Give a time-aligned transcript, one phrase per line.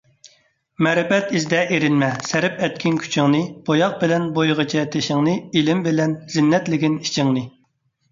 [0.85, 7.45] مەرىپەت ئىزدە ئېرىنمە، سەرىپ ئەتكىن كۈچىڭنى؛ بوياق بىلەن بويىغىچە تېشىڭنى، ئىلىم بىلەن زىننەتلىگىن ئىچىڭنى.